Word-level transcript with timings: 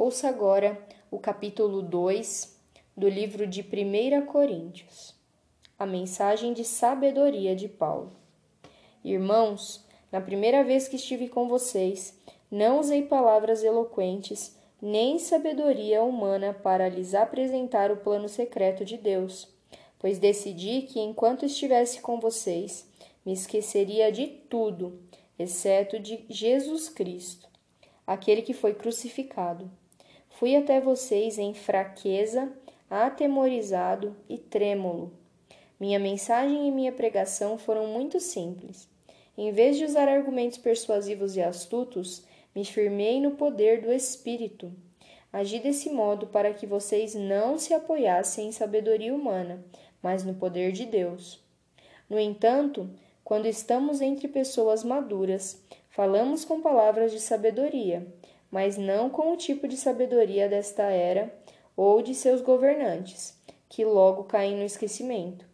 Ouça 0.00 0.28
agora 0.28 0.80
o 1.10 1.18
capítulo 1.18 1.82
2 1.82 2.56
do 2.96 3.08
livro 3.08 3.48
de 3.48 3.62
1 3.62 4.26
Coríntios. 4.26 5.12
A 5.76 5.84
mensagem 5.84 6.52
de 6.52 6.62
sabedoria 6.62 7.56
de 7.56 7.66
Paulo. 7.66 8.12
Irmãos, 9.02 9.84
na 10.12 10.20
primeira 10.20 10.62
vez 10.62 10.86
que 10.86 10.94
estive 10.94 11.28
com 11.28 11.48
vocês, 11.48 12.16
não 12.48 12.78
usei 12.78 13.02
palavras 13.02 13.64
eloquentes 13.64 14.56
nem 14.80 15.18
sabedoria 15.18 16.00
humana 16.00 16.54
para 16.54 16.88
lhes 16.88 17.12
apresentar 17.12 17.90
o 17.90 17.96
plano 17.96 18.28
secreto 18.28 18.84
de 18.84 18.96
Deus, 18.96 19.52
pois 19.98 20.20
decidi 20.20 20.82
que 20.82 21.00
enquanto 21.00 21.44
estivesse 21.44 22.00
com 22.00 22.20
vocês, 22.20 22.88
me 23.26 23.32
esqueceria 23.32 24.12
de 24.12 24.28
tudo, 24.28 25.02
exceto 25.36 25.98
de 25.98 26.24
Jesus 26.28 26.88
Cristo, 26.88 27.48
aquele 28.06 28.42
que 28.42 28.54
foi 28.54 28.74
crucificado. 28.74 29.68
Fui 30.38 30.54
até 30.54 30.80
vocês 30.80 31.36
em 31.36 31.52
fraqueza, 31.52 32.48
atemorizado 32.88 34.14
e 34.28 34.38
trêmulo. 34.38 35.12
Minha 35.80 35.98
mensagem 35.98 36.68
e 36.68 36.70
minha 36.70 36.92
pregação 36.92 37.58
foram 37.58 37.88
muito 37.88 38.20
simples. 38.20 38.88
Em 39.36 39.50
vez 39.50 39.76
de 39.76 39.84
usar 39.84 40.06
argumentos 40.08 40.56
persuasivos 40.56 41.34
e 41.34 41.42
astutos, 41.42 42.22
me 42.54 42.64
firmei 42.64 43.20
no 43.20 43.32
poder 43.32 43.82
do 43.82 43.92
Espírito. 43.92 44.72
Agi 45.32 45.58
desse 45.58 45.90
modo 45.90 46.28
para 46.28 46.54
que 46.54 46.68
vocês 46.68 47.16
não 47.16 47.58
se 47.58 47.74
apoiassem 47.74 48.46
em 48.46 48.52
sabedoria 48.52 49.12
humana, 49.12 49.64
mas 50.00 50.22
no 50.22 50.34
poder 50.34 50.70
de 50.70 50.86
Deus. 50.86 51.42
No 52.08 52.16
entanto, 52.16 52.88
quando 53.24 53.46
estamos 53.46 54.00
entre 54.00 54.28
pessoas 54.28 54.84
maduras, 54.84 55.60
falamos 55.90 56.44
com 56.44 56.60
palavras 56.60 57.10
de 57.10 57.18
sabedoria, 57.18 58.06
mas 58.50 58.76
não 58.76 59.10
com 59.10 59.32
o 59.32 59.36
tipo 59.36 59.68
de 59.68 59.76
sabedoria 59.76 60.48
desta 60.48 60.84
era 60.84 61.32
ou 61.76 62.02
de 62.02 62.14
seus 62.14 62.40
governantes, 62.40 63.38
que 63.68 63.84
logo 63.84 64.24
caem 64.24 64.56
no 64.56 64.64
esquecimento. 64.64 65.46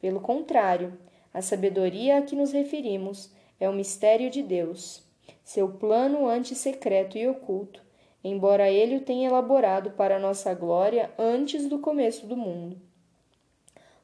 Pelo 0.00 0.20
contrário, 0.20 0.98
a 1.32 1.40
sabedoria 1.40 2.18
a 2.18 2.22
que 2.22 2.34
nos 2.34 2.52
referimos 2.52 3.30
é 3.58 3.68
o 3.68 3.72
mistério 3.72 4.30
de 4.30 4.42
Deus, 4.42 5.02
seu 5.44 5.68
plano 5.68 6.26
antissecreto 6.26 7.16
e 7.16 7.28
oculto, 7.28 7.82
embora 8.22 8.70
ele 8.70 8.96
o 8.96 9.00
tenha 9.00 9.28
elaborado 9.28 9.92
para 9.92 10.18
nossa 10.18 10.52
glória 10.54 11.10
antes 11.18 11.66
do 11.66 11.78
começo 11.78 12.26
do 12.26 12.36
mundo. 12.36 12.76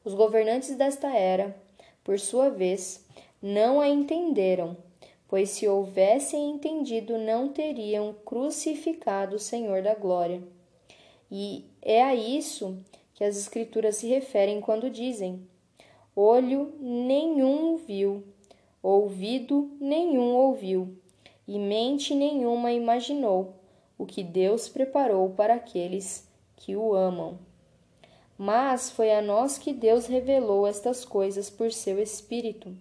Os 0.03 0.13
governantes 0.13 0.75
desta 0.75 1.09
era, 1.09 1.55
por 2.03 2.19
sua 2.19 2.49
vez, 2.49 3.05
não 3.41 3.81
a 3.81 3.87
entenderam 3.87 4.77
pois 5.27 5.49
se 5.49 5.67
houvessem 5.67 6.49
entendido, 6.49 7.17
não 7.17 7.49
teriam 7.49 8.15
crucificado 8.25 9.35
o 9.35 9.39
Senhor 9.39 9.81
da 9.81 9.93
glória. 9.93 10.41
E 11.29 11.65
é 11.81 12.01
a 12.01 12.15
isso 12.15 12.77
que 13.13 13.23
as 13.23 13.37
Escrituras 13.37 13.97
se 13.97 14.07
referem 14.07 14.61
quando 14.61 14.89
dizem: 14.89 15.45
olho 16.15 16.73
nenhum 16.79 17.75
viu, 17.75 18.23
ouvido 18.81 19.71
nenhum 19.79 20.35
ouviu, 20.35 20.97
e 21.47 21.59
mente 21.59 22.15
nenhuma 22.15 22.71
imaginou 22.71 23.55
o 23.97 24.05
que 24.05 24.23
Deus 24.23 24.69
preparou 24.69 25.31
para 25.31 25.55
aqueles 25.55 26.29
que 26.55 26.75
o 26.75 26.93
amam. 26.93 27.37
Mas 28.37 28.91
foi 28.91 29.11
a 29.11 29.21
nós 29.21 29.57
que 29.57 29.73
Deus 29.73 30.05
revelou 30.05 30.67
estas 30.67 31.03
coisas 31.03 31.49
por 31.49 31.71
seu 31.71 31.99
Espírito 31.99 32.77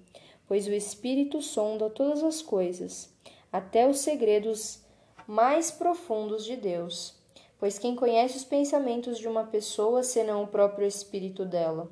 pois 0.48 0.66
o 0.66 0.72
Espírito 0.72 1.42
sonda 1.42 1.90
todas 1.90 2.22
as 2.22 2.42
coisas, 2.42 3.12
até 3.52 3.88
os 3.88 3.98
segredos 3.98 4.80
mais 5.26 5.70
profundos 5.70 6.44
de 6.44 6.56
Deus. 6.56 7.14
Pois 7.58 7.78
quem 7.78 7.96
conhece 7.96 8.36
os 8.36 8.44
pensamentos 8.44 9.18
de 9.18 9.26
uma 9.26 9.44
pessoa 9.44 10.02
senão 10.02 10.42
o 10.42 10.46
próprio 10.46 10.86
espírito 10.86 11.44
dela? 11.44 11.90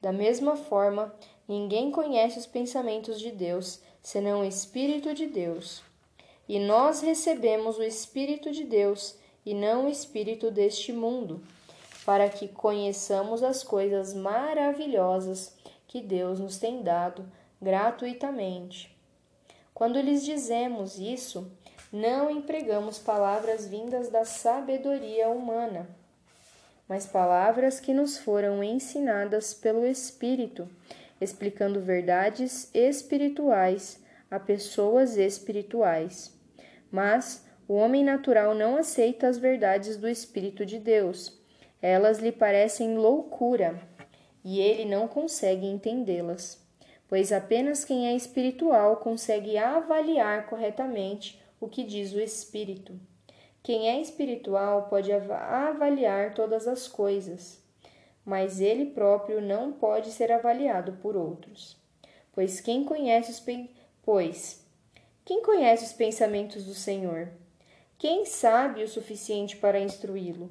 Da 0.00 0.12
mesma 0.12 0.56
forma, 0.56 1.14
ninguém 1.46 1.90
conhece 1.90 2.38
os 2.38 2.46
pensamentos 2.46 3.18
de 3.20 3.30
Deus 3.30 3.80
senão 4.02 4.40
o 4.40 4.44
Espírito 4.44 5.12
de 5.12 5.26
Deus. 5.26 5.82
E 6.48 6.58
nós 6.58 7.00
recebemos 7.00 7.78
o 7.78 7.82
Espírito 7.82 8.50
de 8.50 8.64
Deus 8.64 9.16
e 9.44 9.54
não 9.54 9.86
o 9.86 9.88
Espírito 9.88 10.50
deste 10.50 10.92
mundo, 10.92 11.42
para 12.06 12.28
que 12.28 12.48
conheçamos 12.48 13.42
as 13.42 13.62
coisas 13.62 14.14
maravilhosas 14.14 15.54
que 15.86 16.00
Deus 16.00 16.38
nos 16.40 16.58
tem 16.58 16.82
dado 16.82 17.30
gratuitamente. 17.60 18.96
Quando 19.74 20.00
lhes 20.00 20.24
dizemos 20.24 20.98
isso, 20.98 21.50
não 21.92 22.30
empregamos 22.30 22.98
palavras 22.98 23.66
vindas 23.66 24.08
da 24.08 24.24
sabedoria 24.24 25.28
humana, 25.28 25.88
mas 26.88 27.06
palavras 27.06 27.80
que 27.80 27.94
nos 27.94 28.18
foram 28.18 28.62
ensinadas 28.62 29.54
pelo 29.54 29.86
Espírito, 29.86 30.68
explicando 31.20 31.80
verdades 31.80 32.70
espirituais 32.74 34.02
a 34.30 34.38
pessoas 34.38 35.16
espirituais. 35.16 36.36
Mas 36.90 37.46
o 37.66 37.74
homem 37.74 38.04
natural 38.04 38.54
não 38.54 38.76
aceita 38.76 39.26
as 39.26 39.38
verdades 39.38 39.96
do 39.96 40.08
Espírito 40.08 40.64
de 40.64 40.78
Deus. 40.78 41.38
Elas 41.80 42.18
lhe 42.18 42.32
parecem 42.32 42.96
loucura 42.96 43.80
e 44.44 44.60
ele 44.60 44.84
não 44.84 45.06
consegue 45.06 45.66
entendê-las 45.66 46.67
pois 47.08 47.32
apenas 47.32 47.84
quem 47.84 48.06
é 48.06 48.14
espiritual 48.14 48.98
consegue 48.98 49.56
avaliar 49.58 50.46
corretamente 50.46 51.42
o 51.60 51.66
que 51.68 51.82
diz 51.82 52.12
o 52.12 52.20
Espírito. 52.20 52.98
Quem 53.62 53.88
é 53.88 54.00
espiritual 54.00 54.88
pode 54.88 55.10
avaliar 55.12 56.34
todas 56.34 56.68
as 56.68 56.86
coisas, 56.86 57.60
mas 58.24 58.60
ele 58.60 58.86
próprio 58.86 59.40
não 59.40 59.72
pode 59.72 60.10
ser 60.10 60.30
avaliado 60.30 60.92
por 61.02 61.16
outros. 61.16 61.76
Pois 62.32 62.60
quem 62.60 62.84
conhece 62.84 63.32
os 63.32 63.42
pois 64.02 64.64
quem 65.28 65.42
conhece 65.42 65.84
os 65.84 65.92
pensamentos 65.92 66.64
do 66.64 66.72
Senhor? 66.72 67.30
Quem 67.98 68.24
sabe 68.24 68.82
o 68.82 68.88
suficiente 68.88 69.58
para 69.58 69.78
instruí-lo? 69.78 70.50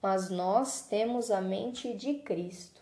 Mas 0.00 0.30
nós 0.30 0.88
temos 0.88 1.30
a 1.30 1.38
mente 1.38 1.92
de 1.92 2.14
Cristo. 2.14 2.80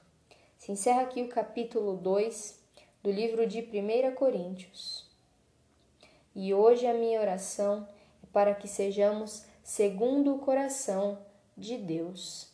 Se 0.67 0.73
encerra 0.73 1.03
aqui 1.03 1.23
o 1.23 1.29
capítulo 1.29 1.97
2 1.97 2.59
do 3.01 3.09
livro 3.09 3.47
de 3.47 3.61
1 3.61 4.17
Coríntios. 4.17 5.09
E 6.35 6.53
hoje 6.53 6.89
a 6.89 6.93
minha 6.93 7.21
oração 7.21 7.89
é 8.21 8.27
para 8.33 8.53
que 8.53 8.67
sejamos 8.67 9.45
segundo 9.63 10.35
o 10.35 10.41
coração 10.41 11.21
de 11.57 11.77
Deus, 11.79 12.51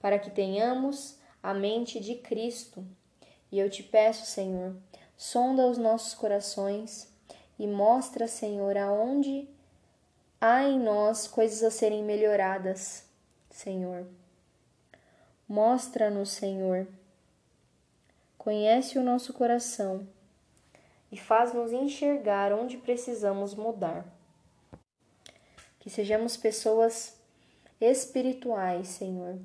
para 0.00 0.18
que 0.18 0.30
tenhamos 0.30 1.18
a 1.42 1.52
mente 1.52 2.00
de 2.00 2.14
Cristo. 2.14 2.82
E 3.52 3.58
eu 3.58 3.68
te 3.68 3.82
peço, 3.82 4.24
Senhor, 4.24 4.74
sonda 5.18 5.66
os 5.66 5.76
nossos 5.76 6.14
corações 6.14 7.12
e 7.58 7.66
mostra, 7.66 8.26
Senhor, 8.26 8.74
aonde 8.74 9.46
há 10.40 10.62
em 10.62 10.80
nós 10.80 11.28
coisas 11.28 11.62
a 11.62 11.70
serem 11.70 12.02
melhoradas, 12.02 13.04
Senhor. 13.50 14.06
Mostra-nos, 15.48 16.30
Senhor. 16.30 16.88
Conhece 18.36 18.98
o 18.98 19.02
nosso 19.02 19.32
coração 19.32 20.08
e 21.10 21.16
faz-nos 21.16 21.72
enxergar 21.72 22.52
onde 22.52 22.76
precisamos 22.76 23.54
mudar. 23.54 24.04
Que 25.78 25.88
sejamos 25.88 26.36
pessoas 26.36 27.16
espirituais, 27.80 28.88
Senhor. 28.88 29.38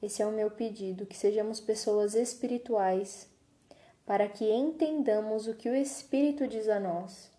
Esse 0.00 0.22
é 0.22 0.26
o 0.26 0.32
meu 0.32 0.50
pedido, 0.50 1.06
que 1.06 1.16
sejamos 1.16 1.60
pessoas 1.60 2.14
espirituais, 2.14 3.30
para 4.04 4.28
que 4.28 4.50
entendamos 4.50 5.46
o 5.46 5.54
que 5.54 5.68
o 5.68 5.76
Espírito 5.76 6.48
diz 6.48 6.68
a 6.68 6.80
nós. 6.80 7.30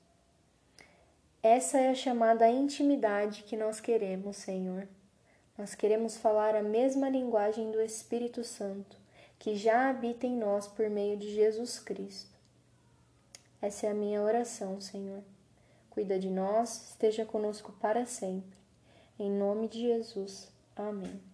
Essa 1.41 1.79
é 1.79 1.89
a 1.89 1.95
chamada 1.95 2.47
intimidade 2.49 3.43
que 3.43 3.57
nós 3.57 3.81
queremos, 3.81 4.37
Senhor. 4.37 4.87
Nós 5.57 5.75
queremos 5.75 6.17
falar 6.17 6.55
a 6.55 6.63
mesma 6.63 7.09
linguagem 7.09 7.69
do 7.69 7.79
Espírito 7.79 8.43
Santo, 8.43 8.97
que 9.37 9.55
já 9.55 9.89
habita 9.89 10.25
em 10.25 10.35
nós 10.35 10.67
por 10.67 10.89
meio 10.89 11.15
de 11.15 11.33
Jesus 11.33 11.79
Cristo. 11.79 12.35
Essa 13.61 13.87
é 13.87 13.91
a 13.91 13.93
minha 13.93 14.21
oração, 14.21 14.81
Senhor. 14.81 15.23
Cuida 15.89 16.17
de 16.17 16.29
nós, 16.29 16.89
esteja 16.89 17.23
conosco 17.23 17.71
para 17.73 18.05
sempre. 18.05 18.57
Em 19.19 19.29
nome 19.29 19.67
de 19.67 19.81
Jesus. 19.81 20.51
Amém. 20.75 21.32